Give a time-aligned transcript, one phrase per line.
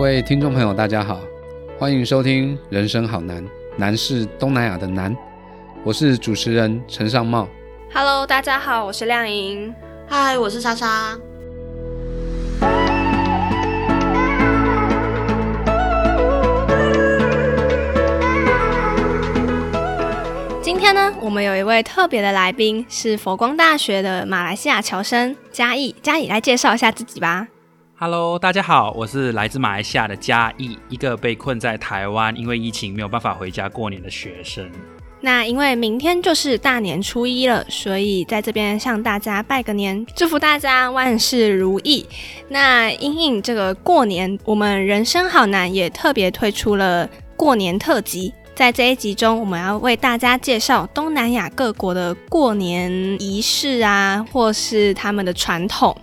[0.00, 1.20] 各位听众朋友，大家好，
[1.78, 3.44] 欢迎收听《人生好难》，
[3.76, 5.14] 难是东南亚的难。
[5.84, 7.46] 我是主持人陈尚茂。
[7.92, 9.74] Hello，大家好，我是亮莹。
[10.08, 11.18] 嗨，我是莎莎。
[20.62, 25.94] 今天呢，我们有一位特别的来宾，是佛光大学的马来西亚侨生嘉义。
[26.00, 27.48] 嘉义来介绍一下自己吧。
[28.02, 34.66] Hello，大家好，我是来自马来西亚的嘉义，一个被困在台湾，因为疫情没有办法回家过年的学生。
[35.20, 42.06] 那因为明天就是大年初一了，所以在这边向大家拜个年，祝福大家万事如意。
[42.48, 47.06] 那因应这个过年，我们人生好难也特别推出了
[47.36, 48.32] 过年特辑。
[48.54, 52.90] 在这一集中，我们要为大家介绍东南亚各国的过年
[53.20, 55.94] 仪式啊，或是他们的传统。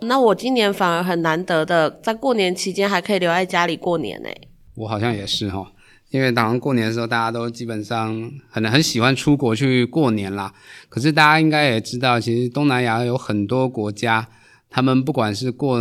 [0.00, 4.28] 那我今年反而很难得的，在过年期间还可以留在家里过年呢。
[4.74, 5.72] 我好像也是哈，
[6.10, 10.52] 因为好像过年的时候，大家都基本上很很喜欢出国去过年啦。
[10.88, 14.28] 可是大家应该也知道，其实东南亚有很多国家，
[14.68, 15.78] 他们不管是过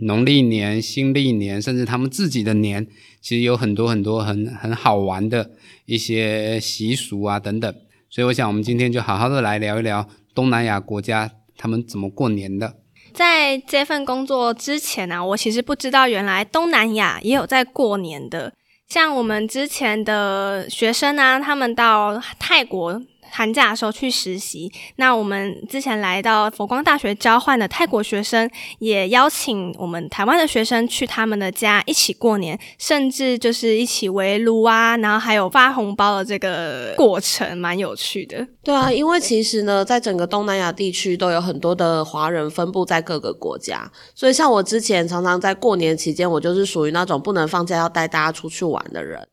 [0.00, 2.86] 农历年、新历年，甚至他们自己的年，
[3.20, 5.50] 其实有很多很多很很好玩的
[5.86, 7.74] 一些习俗啊等等。
[8.10, 12.74] 所以我想，我们今天就好好的来聊一聊东南亚国家他们怎么过年的。
[13.14, 18.52] 在这份工作之前呢、啊，我其实不知道原来东南亚也有在过年的。
[18.88, 23.00] 像我们之前的学生啊，他们到泰国
[23.34, 24.72] 寒假的时候去实习。
[24.96, 38.46] 那我们之前来到佛光大学交换的泰国学生，也邀请我们台湾的学生去他们的家一起过年，甚至就是一起围炉啊，然后还有发红包的这个过程，蛮有趣的。
[38.62, 49.26] 对啊，因为其实呢，在整个东南亚地区都有很多的华人分布在各个国家，所以像我之前常常在过年期间，我就是属于那种不能放假要带大家出去玩的人。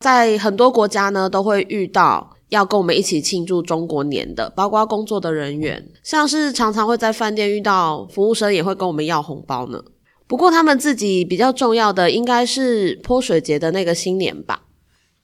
[0.00, 9.82] 在很多国家呢，都会遇到要跟我们一起庆祝中国年的，包括工作的人员，像是常常会在饭店遇到服务生也会跟我们要红包呢。
[10.26, 14.64] 不过他们自己比较重要的应该是泼水节的那个新年吧。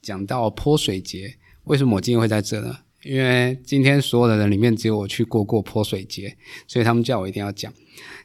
[0.01, 1.35] 讲到泼水节，
[1.65, 2.75] 为什么我今天会在这呢？
[3.03, 6.35] 因为今天所有的人里面只有我去过过泼水节，
[6.67, 7.71] 所以他们叫我一定要讲。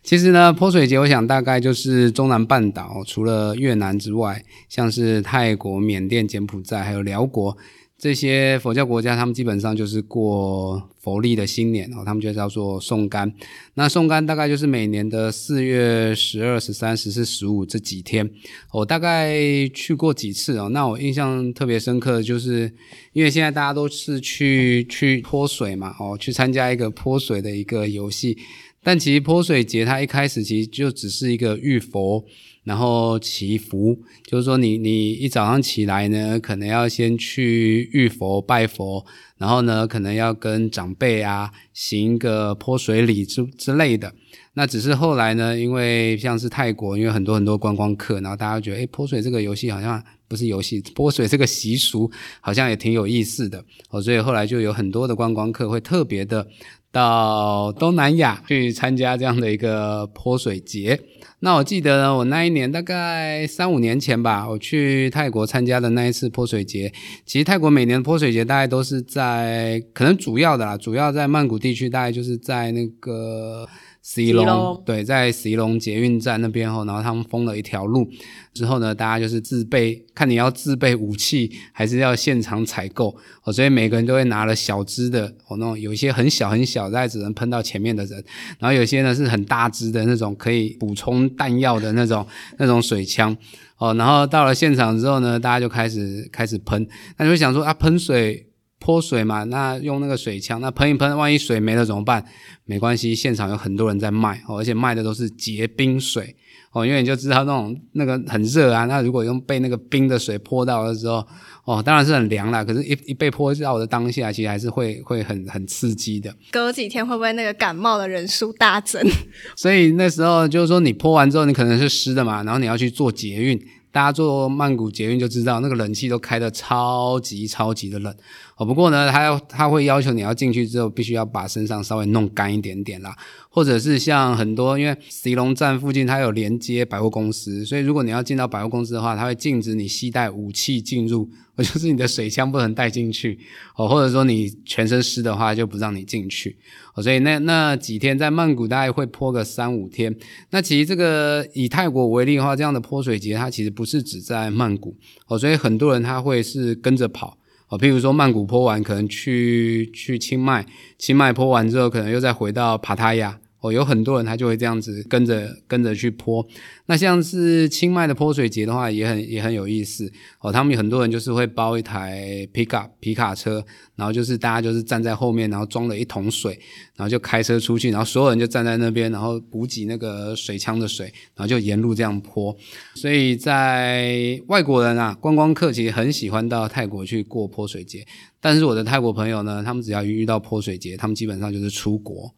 [0.03, 7.57] 其实呢，泼水节我想大概就是中南半岛除了越南之外，像是泰国、缅甸、柬埔寨还有辽国
[7.97, 13.33] 这些佛教国家，他们基本上就是过佛历的新年哦，他们就叫做送干。
[13.75, 18.29] 那送干大概就是每年的四月十二、十三、十四、十五这几天。
[18.73, 19.39] 我大概
[19.73, 22.71] 去过几次哦，那我印象特别深刻的就是，
[23.13, 28.37] 因为现在大家都是去去泼水嘛，哦，去参加一个泼水的一个游戏。
[28.85, 32.23] 但其实泼水节它一开始其实就只是一个浴佛，
[32.65, 39.05] 然后祈福，就是说你你一早上起来呢，可能要先去浴佛拜佛，
[39.39, 44.13] 然后呢可能要跟长辈啊行一个泼水礼之之类的。
[44.57, 52.09] 那只是后来呢，因为像是泰国，因为很多很多观光客，然后大家觉得，诶，泼水这个游戏好像不是游戏，泼水这个习俗
[52.41, 56.47] 好像也挺有意思的哦，所以后来就有很多的观光客会特别的。
[56.95, 61.01] 到东南亚去参加这样的一个泼水节。
[61.41, 66.93] 那我记得，我那一年大概三五年前吧，我去泰国参加的那一次泼水节。
[67.27, 73.69] 其实泰国每年的泼水节大概都是在可能主要的啦，主要在曼谷地区，大概就是在那个。
[74.07, 78.07] 石龙对，在石龙捷运站那边后，然后他们封了一条路
[78.53, 83.17] 之后呢，大家就是自备，看你要自备武器还是要现场采购。
[83.45, 88.23] 哦，所以每个人都会拿了小支的哦，那种有一些很小很小，大概只能喷到前面的人，
[88.59, 92.27] 然后有些呢是很大支的那种可以补充弹药的那种
[92.59, 93.35] 那种水枪。
[93.79, 96.87] 哦，然后到了现场之后呢，大家就开始开始喷，
[97.17, 98.49] 那就会想说啊，喷水。
[98.85, 102.23] 泼水嘛，那用那个水枪，那喷一喷，万一水没了怎么办？
[102.67, 106.37] 没关系，现场有很多人在卖哦，而且卖的都是结冰水
[106.73, 111.27] 哦，因为你就知道那种那个很热啊，那如果用被那个冰的水泼到的时候，
[111.65, 116.35] 哦，当然是很凉啦，可是一，一一被泼到的当下，其实还是会会很很刺激的。
[116.53, 119.03] 隔几天会不会那个感冒的人数大增？
[119.57, 123.59] 所以那时候就是说，你泼完之后，你可能是湿的嘛，然后你要去做捷运。
[123.95, 128.13] 大家坐曼谷捷运就知道，那个冷气都开得超级超级的冷
[128.57, 133.17] 哦，不过呢，他要他会要求你要进去之后，必须要把身上稍微弄干一点点啦，
[133.49, 141.29] 或者是像很多，因为石龙站附近它有连接百货公司，所以如果你要进到百货公司的话，它会禁止你携带武器进入，
[141.59, 143.37] 就是你的水枪不能带进去，
[143.77, 146.57] 哦，或者说你全身湿的话就不让你进去，
[146.95, 150.15] 哦，所以那那几天在曼谷大概会泼个三五天。
[150.51, 154.97] 那其实这个以泰国为例的话，这样的泼水节它其实不是只在曼谷，
[155.27, 157.37] 哦，所以很多人他会是跟着跑。
[157.69, 160.67] 哦，譬如说曼谷坡完，可能去去清迈，
[160.99, 163.39] 清迈坡完之后，可能又再回到帕塔亚。
[163.65, 166.47] 哦，有很多人他就会这样子跟着跟着去泼。
[166.85, 170.13] 那像是清迈的泼水节的话，也很也很有意思。
[170.41, 173.65] 哦，他们有很多人就是会包一台皮卡皮卡车，
[173.97, 176.53] 然后就是大家就是站在后面，然后装了一桶水，
[176.95, 182.55] 然后就开车出去，然后所有人就站在那边，然后补给那个水枪的水，然后就沿路这样泼。
[182.95, 188.07] 所以在外国人啊，观光客其实很喜欢到泰国去过泼水节。
[188.43, 192.31] 但是我的泰国朋友呢，他们只要遇到泼水节，他们基本上就是出国。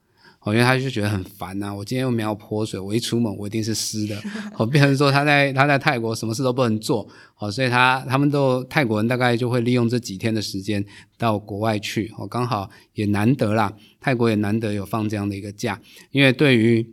[0.47, 4.17] 哦，因为他就觉得很烦呐，我今天又没有泼水，我一出门我一定是湿的。
[4.57, 7.05] 哦，变成说他在他在泰国什么事都不能做，
[7.39, 10.85] 哦，所以他他们都泰国人大概就会利用这几天的时间
[11.19, 12.13] 到国外去。
[12.17, 15.81] 哦，刚好也难得啦，泰国也难得有放这样的一个假，
[16.13, 16.89] 因为对于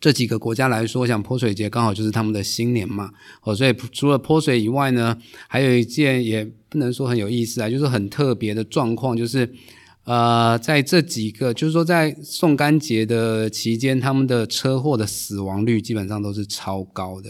[0.00, 3.10] 这几个国家来说，像泼水节刚好就是他们的新年嘛。
[3.42, 5.16] 哦，所以除了泼水以外呢，
[5.48, 9.50] 还有一件也不能说很有意思啊，就是很特别的状况，就是。
[10.08, 17.28] 呃，在这几个，就是说，在送干节的期间，他们的车祸的死亡率基本上都是超高的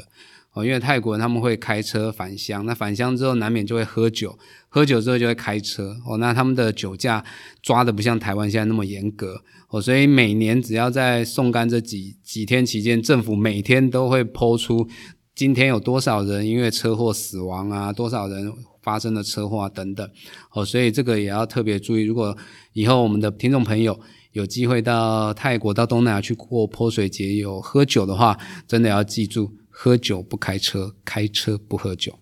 [0.53, 0.65] 哦。
[0.65, 4.39] 因为泰国人他们会开车返乡，那返乡之后难免就会喝酒，
[4.69, 6.19] 喝酒之后就会开车哦。
[6.19, 7.25] 那他们的酒驾
[7.61, 14.89] 抓的不像台湾现在那么严格哦，所以每年只要在送干这几几天期间，政府每天都会抛出
[15.35, 18.53] 今天有多少人因为车祸死亡啊，多少人。
[18.88, 20.11] 发生的车祸啊等等，
[20.55, 22.05] 哦，所以这个也要特别注意。
[22.05, 22.35] 如果
[22.73, 24.00] 以后我们的听众朋友
[24.32, 32.14] 有机会到泰国、到东南亚去过泼水节，有喝酒的话，真的要记住：喝酒不开车，开车不喝酒。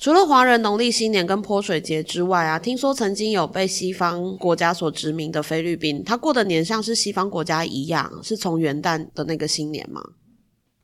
[0.00, 10.02] 除了华人农历新年跟泼水节之外啊，听说曾经有被西方国家所殖民的菲律宾，他过的年像是西方国家一样，是从元旦的那个新年吗？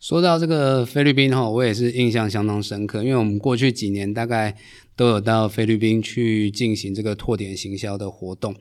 [0.02, 4.52] 说到这个菲律宾哈，我也是印象相当深刻，因为我们过去几年大概
[4.96, 8.52] 都有到菲律宾去进行这个拓点行销的活动。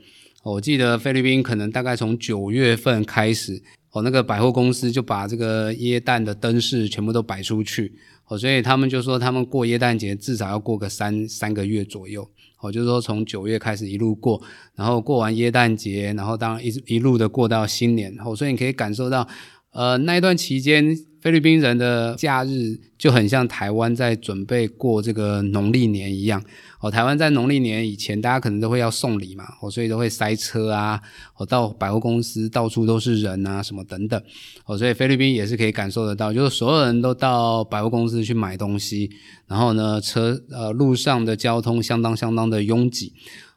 [0.44, 3.60] 我记得菲律宾可能大概从九月份开始，
[3.90, 7.92] 哦，那个百货公司就把这个耶诞的灯饰全部都摆出去，
[8.28, 12.22] 哦，所以他们就说他们过耶诞节至少要过个三三个月左右，
[12.62, 14.40] 哦，就是说从九月开始一路过，
[14.76, 19.28] 然后过完耶诞节，然后当然一一路的过到新年，哦，所以你可以感受到，
[19.72, 20.98] 呃，那一段期间。
[21.22, 26.44] 菲律宾人的假日就很像台湾在准备过这个农历年一样
[26.80, 26.90] 哦。
[26.90, 31.00] 台湾在农历年以前，大家可能都会要送礼嘛，哦，所以都会塞车啊，
[31.38, 34.20] 哦，到百货公司到处都是人啊，什么等等，
[34.66, 39.12] 哦，所以菲律宾也是可以感受得到，就是所有人都到百货公司去买东西，
[39.46, 43.14] 然后呢，车呃路上的交通相当相当的拥挤。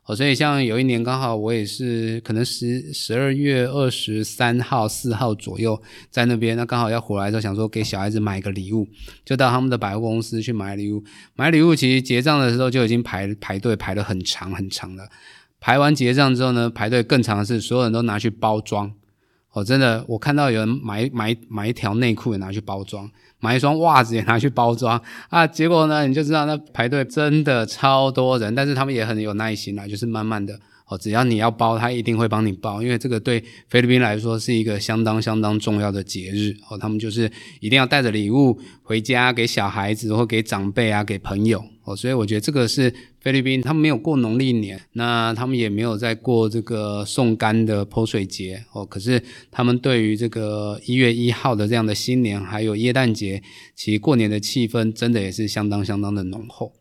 [0.06, 5.80] 哦，所以像有一年刚好我也是可能十十二月二十三号、四号左右
[6.10, 8.86] 在那边，那刚好要回来的时候，想说给小孩子买一个礼物，
[9.24, 11.02] 就到他们的百货公司去买礼物。
[11.34, 15.08] 买礼物其实结账的时候就已经排排队排得很长很长了。
[15.58, 18.92] 排完结账之后呢，排队更长的是所有人都拿去包装。
[19.54, 23.10] 哦，真的，我看到有人买买买一条内裤也拿去包装。
[23.40, 24.98] 买一双袜子也拿去包装
[25.28, 30.58] 啊，结果呢，你就知道那排队真的超多人，但是他们也很有耐心啦，就是慢慢的
[30.88, 37.30] 哦，只要你要包，他一定会帮你包，因为这个对菲律宾来说是一个相当相当重要的节日哦，他们就是
[37.60, 42.92] 一定要带着礼物回家给小孩子或给长辈啊，给朋友哦，所以我觉得这个是。
[43.24, 48.84] 菲律宾他们没有过农历年，那他们也没有在过这个送干的泼水节哦。
[48.84, 53.42] 可是他们对于这个一月一号的这样的新年，还有耶诞节，
[53.74, 56.74] 其实过年的气氛真的也是相当相当的浓厚。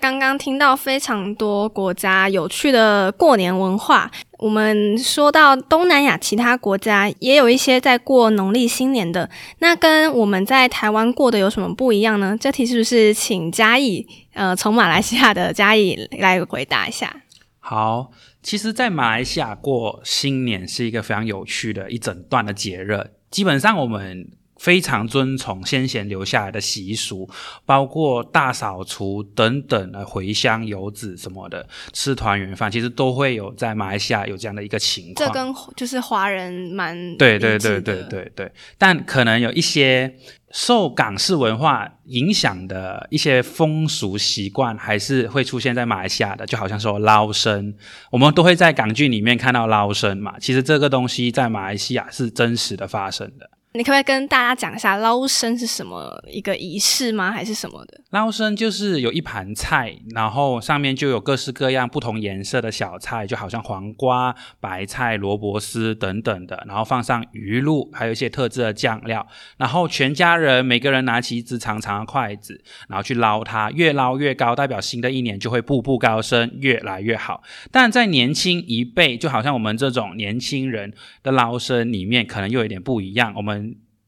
[0.00, 4.10] 刚刚听到非常多国家有趣的过年文化。
[4.38, 9.28] 我们说到东南亚其他国家也有一些在过农历新年的，
[9.58, 12.34] 那跟我们在台湾过的有什么不一样呢？
[12.40, 17.14] 这题是不是请嘉义呃从马来西亚的嘉义来回答一下？
[17.58, 18.10] 好，
[18.42, 24.30] 其实，在马来西亚过新年是一个非常有趣的一整段的节日，基本上我们。
[24.60, 27.26] 非常遵从先贤留下来的习俗，
[27.64, 35.26] 包括大扫除等等的回乡游子什么的，吃团圆饭，其实都会有在马来西亚有这样的一个情况。
[35.26, 40.14] 这跟就是华人蛮对对对对对对，但可能有一些
[40.50, 47.74] 受港式文化影响的一些风俗习惯，还是会出现在马来西亚的，就好像说捞生，
[48.10, 50.38] 我们都会在港剧里面看到捞生嘛。
[50.38, 53.48] 其实这个东西在马来西亚是真实的发生的。
[53.72, 57.30] 你可不可以跟大家讲一下捞生是什么一个仪式吗？
[57.30, 58.00] 还是什么的？
[58.10, 69.24] 捞生就是有一盘菜，然后上面就有各式各样不同颜色的小菜，就好像黄瓜、白菜、萝卜丝等等的，然后放上鱼露，还有一些特制的酱料，
[69.56, 77.44] 然后全家人每个人拿起一只长长的筷子，然后去捞它，越捞越高，代表新的一年就会步步高升，越来越好。
[77.70, 83.59] 但在年轻一辈，就好像我们这种年轻人的捞生里面，可能又有点不一样，我们。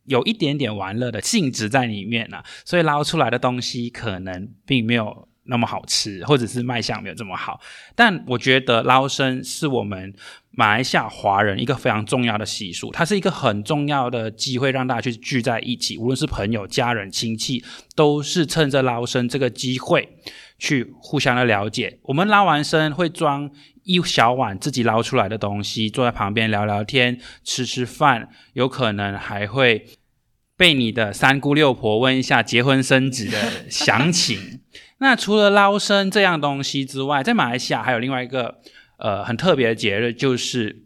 [0.04, 7.60] 有一点点玩乐的性质在里面呢、所以捞出来的东西可能并没有那么好吃，或者是卖相没有这么好。
[7.94, 10.14] 但我觉得捞生是我们
[10.50, 17.64] 马来西亚华人一个非常重要的习俗，它是一个很重要的机会，让大家去聚在一起，无论是朋友、家人、亲戚，
[17.96, 20.16] 都是趁着捞生这个机会
[20.58, 21.98] 去互相的了解。
[22.02, 23.50] 我们捞完生会装
[23.84, 29.86] 一小碗自己捞出来的东西，坐在旁边聊聊天、吃吃饭，有可能还会
[30.56, 34.60] 被你的三姑六婆问一下结婚生子的详情。
[34.98, 38.60] 那除了捞生这样东西之外，在马来西亚还有另外一个
[38.98, 40.84] 呃很特别的节日，就是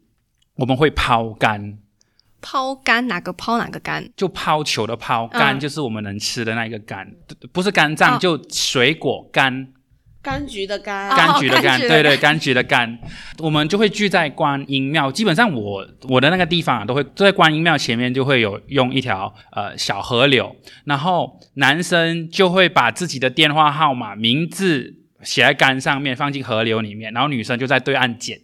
[0.54, 1.76] 我们会抛竿，
[2.40, 4.10] 抛竿哪个抛哪个竿？
[4.16, 7.12] 就抛球的抛，嗯竿就是我们能吃的那一个竿，
[7.52, 9.74] 不是肝脏，哦就水果干。
[10.26, 12.98] 柑橘的柑，哦柑橘的柑，对对，柑橘的柑，
[13.38, 15.12] 我们就会聚在观音庙。
[15.12, 28.40] 基本上我我的那个地方啊，都会都在观音庙前面就会有用一条呃小河流，然后男生就会把自己的电话号码、名字写在杆上面，放进河流里面，然后女生就在对岸捡。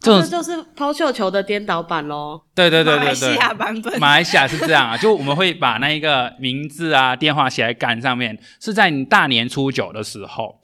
[0.00, 2.42] 这种就是抛绣球的颠倒版喽。
[2.56, 4.00] 对对对马来西对对，亚版本。
[4.00, 10.60] 马来西亚是这样啊，就我们会把那一个名字啊、电话写在杆上面，是在你大年初九的时候。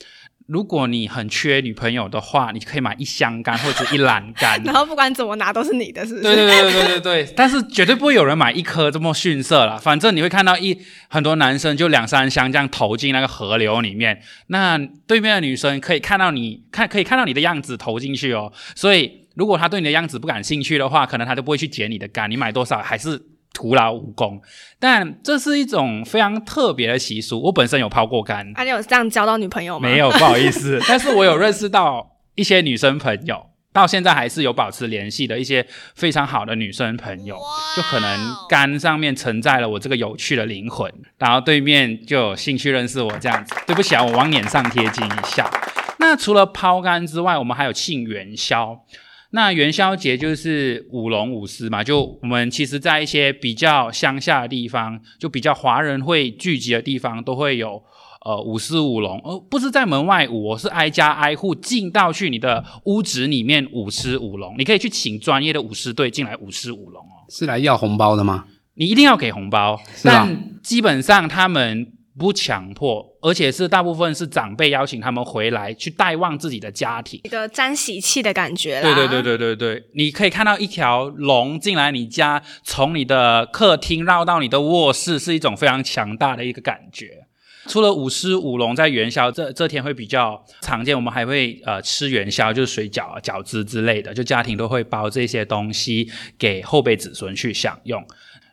[0.49, 4.59] 如果你很缺女朋友的话，你可以买一箱干或者一篮干。
[4.65, 6.23] 然后不管怎么拿都是你的，是不是？
[6.23, 9.77] 对对对对对对对， 但是绝对不会有人买一颗这么逊色啦。
[9.77, 10.75] 反正你会看到一
[11.09, 18.51] 很多男生就两三箱这样投进那个河流里面，那对面的女生可以看到你看可以看到你的样子投进去哦。
[18.75, 23.21] 所以如果他对你的样子不感兴趣的话，可能他就不会去捡你的干，你买多少还是
[23.53, 24.41] 徒劳无功。
[24.79, 29.89] 但这是一种非常特别的习俗，我本身有抛过竿，啊，你有这样交到女朋友吗？
[29.89, 30.81] 没有，不好意思。
[30.89, 37.37] 但是我有认识到一些女生朋友，到现在还是有保持联系的一些非常好的女生朋友，
[37.77, 43.55] 就可能竿上面承载了我这个有趣的灵魂，然后对面就有兴趣认识我这样子。
[43.67, 45.51] 对不起啊，我往脸上贴金一下。
[45.99, 48.85] 那除了抛竿之外，我们还有庆元宵。
[49.31, 57.83] 那元宵节就是舞龙舞狮嘛，就我们其实，在一些比较乡下的地方，就比较华人会聚集的地方，都会有
[58.25, 64.55] 呃舞狮舞龙，而不是在门外舞，哦是挨家挨户进到去你的屋子里面舞狮舞龙。
[64.57, 68.47] 你可以去请专业的舞狮队进来舞狮舞龙哦，是来要红包的吗？
[68.75, 77.21] 你一定要给红包，是吧但基本上他们不强迫，而且是大部分是长辈邀请他们回来去带望自己的家庭。
[77.23, 78.83] 一个沾喜气的感觉啦。
[78.83, 87.25] 对对对对对对，你可以看到一条龙进来你家，从你的客厅绕到你的卧室，是一种非常强大的一个感觉。
[87.67, 98.03] 除了舞狮舞龙在元宵这这天会比较常见，我们还会呃吃元宵，就是水饺啊、饺子之类的，就家庭都会包这些东西给后辈子孙去享用。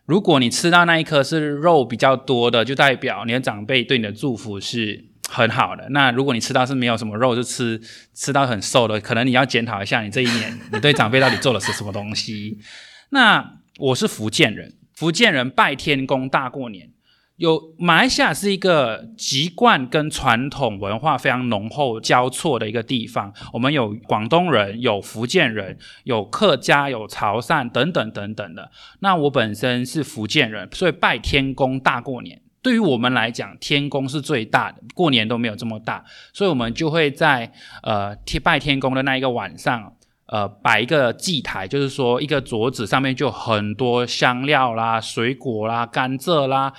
[0.06, 5.88] 如果你吃到那一颗是肉比较多的，就代表你的长辈对你的祝福是很好的。
[5.90, 7.82] 那如果你吃到是没有什么肉，就吃
[8.14, 12.60] 吃到很瘦的，可能你要检讨一下你这一年你对长辈到底做了是什么东西。
[13.10, 16.90] 那我是福建人，福建人拜天公大过年。
[17.38, 23.34] 有马来西亚是一个籍贯跟传统文化非常浓厚交错的一个地方。
[23.52, 28.72] 我们有广东人，有福建人，有客家，有潮汕等等等等的。
[29.00, 32.42] 那我本身是福建人，所以拜天公大过年。
[32.62, 37.52] 对于我们来讲，天公是最大的，过年都没有这么大，所以我们就会在
[37.84, 39.94] 呃拜天公的那一个晚上，
[40.26, 46.74] 呃摆一个祭台，就是说一个桌子上面就很多香料啦、水果啦、甘蔗啦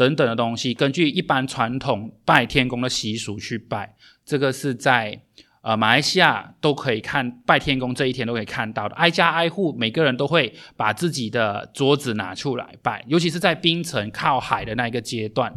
[0.00, 3.94] 等等的东西，根据一般传统拜天公的习俗去拜。
[4.24, 5.20] 这个是在
[5.60, 15.52] 呃，马来西亚都可以看拜天公这一天都可以看到的，挨家挨户每个人都会把自己的桌子拿出来拜，尤其是在槟城靠海的那一个阶段，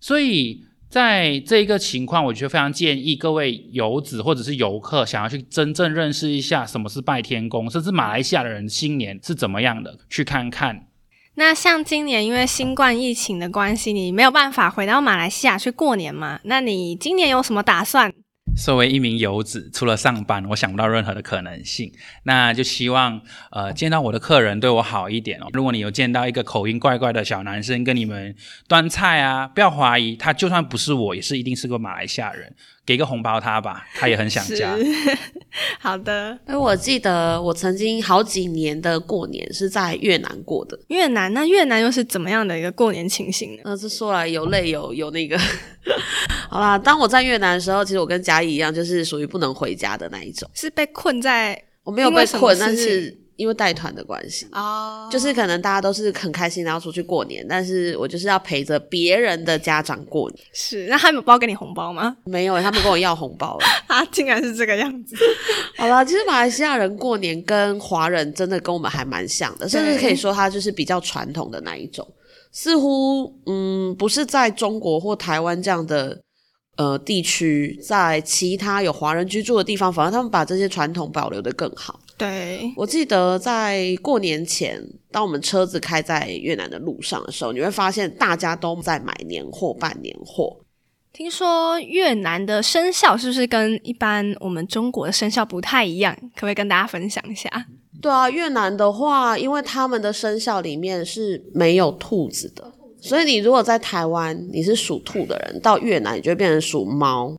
[0.00, 10.86] 所以在这一个情况，我觉得非常建议各位游子或者是游客想要去真正认识一下什么是拜天公，甚至马来西亚的人新年是怎么样的，去看看。
[11.34, 16.38] 那像今年因为新冠疫情的关系，你没有办法回到马来西亚去过年嘛？
[16.44, 18.12] 那你今年有什么打算？
[18.54, 21.90] 作为一名游子，除了上班，我想不到任何的可能性。
[22.24, 25.46] 那就希望，呃，见到我的客人对我好一点哦。
[25.54, 28.36] 如果你有见到一个口音怪怪的小男生跟你们
[28.68, 32.54] 端菜啊，不要怀疑，他就算不是我，也是一定是个马来西亚人。
[32.84, 34.76] 给个红包他吧，他也很想家。
[35.78, 40.78] 好的，哎，我记得我曾经好几年的过年是在越南过的。
[40.88, 43.62] 越南那越南又是怎么样的一个过年情形呢？
[43.64, 45.38] 呃，这说来有泪有有那个。
[46.50, 50.50] 好啦，当我在越南的时候，其实我跟嘉义一样，就是属于不能回家的那一种。
[50.54, 51.62] 是被困在？
[51.84, 53.21] 我没有被困，但是。
[53.36, 60.44] 因为带团的关系哦，就是可能大家都是很开心然后出去过年，但是我就是要陪着别人的家长过年。
[60.52, 62.16] 是，那他们包给你红包吗？
[62.24, 63.66] 没有，他们跟我要红包了。
[63.88, 65.16] 啊，竟然是这个样子。
[65.78, 72.06] 好了，其实马来西亚人过年跟华人真的跟我们还蛮像的，甚至可以说他就是比较传统的那一种。
[72.52, 76.20] 似乎嗯，不是在中国或台湾这样的。
[76.78, 82.00] 呃，地区在其他有华人居住的地方，反而他们把这些传统保留的更好。
[82.22, 90.58] 对我记得在过年前，当我们车子开在越南的路上的时候，你会发现大家都在买年货、办年货。
[91.12, 96.16] 听说越南的生肖是不是跟一般我们中国的生肖不太一样？
[96.34, 97.50] 可不可以跟大家分享一下？
[98.00, 102.72] 对啊，越南的话，因为他们的生肖里面是没有兔子的。
[103.00, 107.36] 所以你如果在台湾你是属兔的人，到越南你就会变成属猫。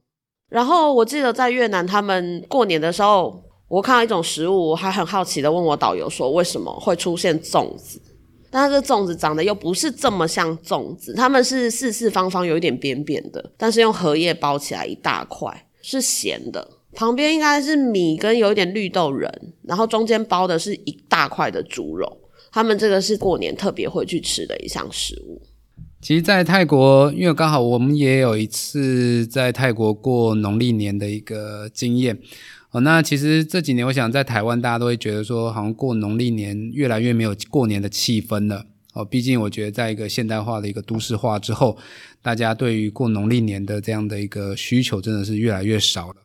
[0.49, 7.99] 然后我记得在越南他们过年的时候，我看到一种食物，我还很好奇的问我导游说为什么会出现粽子？
[8.51, 16.69] 但是这粽子长得又不是这么像粽子，他们是四四方方有一点扁扁的，但是用荷叶包起来一大块，是咸的。
[16.93, 19.27] 旁边应该是米跟有一点绿豆仁，
[19.63, 22.19] 然后中间包的是一大块的猪肉。
[22.51, 25.41] 他们这个是过年特别会去吃的一项食物。
[25.99, 32.19] 其实，在泰国，因为刚好我们也有一次在泰国过农历年的一个经验
[32.73, 32.81] 哦。
[32.81, 39.05] 那其实这几年，我想在台湾，大家都会觉得说，好像过农历年越来越没有过年的气氛了哦。
[39.05, 41.77] 毕竟，我觉得在一个现代化的一个都市化之后，
[42.21, 46.15] 大家对于过农历年的这样的一个需求，真的是越来越少了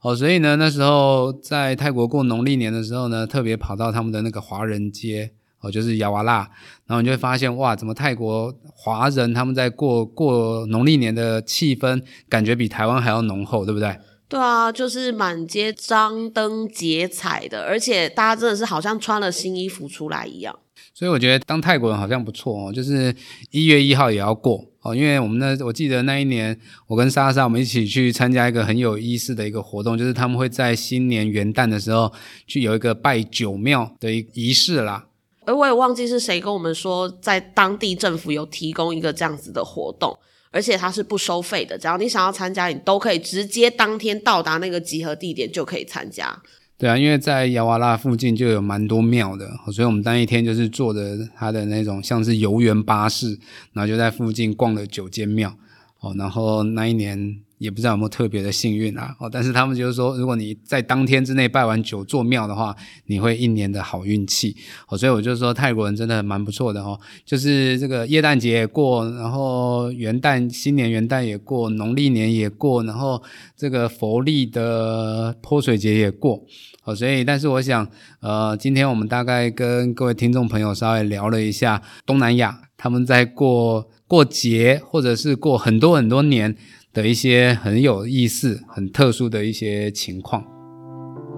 [0.00, 0.16] 哦。
[0.16, 5.32] 所以呢，那时候在泰国过农历年的时候呢，特别跑到他们的那个华人街。
[5.62, 6.38] 哦，就是亚瓦拉，
[6.86, 13.94] 然后你就会发现，哇，怎么泰国华人他们在过过农历年的气氛，感觉比台湾还要浓厚，对不对？
[14.30, 20.56] 对啊，就是满街张灯结彩的，而且大家真的是好像穿了新衣服出来一样。
[20.94, 23.12] 所以我觉得当泰国人好像不错哦，就是
[23.50, 32.12] 一月一号也要过哦，因为我们那我记得那一年，我跟莎莎我们一起去参加一个很有意思的一个活动，就是他们会在新年元旦的时候
[32.46, 35.06] 去有一个拜九庙的一仪式啦。
[35.44, 40.16] 而我也忘记是谁跟我们说，在当地政府有提供一个这样子的活动，
[40.52, 46.36] 而且它是不收费的，只要你想要参加，你都可以直接当天到达那个集合地点就可以参加。
[46.76, 53.38] 对啊，因为在亚瓦拉附近就有蛮多庙的，所以我们当一天就是坐着它的那种像是游园巴士，
[53.74, 55.54] 然后就在附近逛了九间庙。
[56.00, 57.40] 哦，然后那一年。
[57.60, 64.56] 也不知道有没有特别的幸运啊，哦，但是他们就是说，如果你在当天之内拜完九座庙的话，你会一年的好运气，
[64.88, 73.22] 哦，所以我就说泰国人真的蛮不错的哦，就是这个耶诞节也过，然后元旦新年元旦也过，农历年也过，然后
[73.54, 76.42] 这个佛历的泼水节也过，
[76.84, 77.86] 哦，所以但是我想，
[78.20, 86.56] 呃，今天我们大概跟各位听众朋友稍微聊了一下东南亚他们在过过节或者是过很多很多年。
[86.92, 90.44] 的一些很有意思、很特殊的一些情况。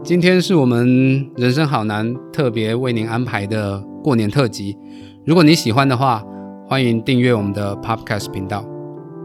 [0.02, 4.74] 今天是我们人生好难特别为您安排的过年特辑。
[5.26, 6.24] 如果你喜欢的话，
[6.66, 8.66] 欢迎订阅我们的 Podcast 频道。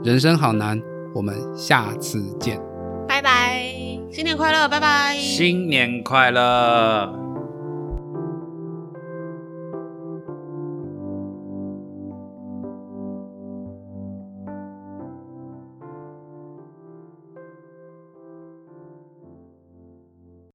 [0.03, 0.77] 人生好难，
[1.15, 2.59] 我们下次见，
[3.07, 3.63] 拜拜，
[4.11, 7.26] 新年快乐，拜拜，新年快乐。